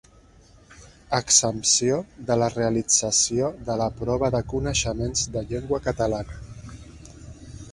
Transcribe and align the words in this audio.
Exempció 1.17 1.99
de 2.29 2.37
la 2.43 2.47
realització 2.55 3.51
de 3.67 3.75
la 3.83 3.89
prova 3.99 4.31
de 4.37 4.41
coneixements 4.55 5.23
de 5.37 5.45
llengua 5.53 5.81
catalana. 5.91 6.75